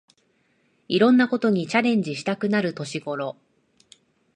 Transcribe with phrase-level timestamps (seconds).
[0.87, 3.35] いろんなことにチャレンジしたくなる年ごろ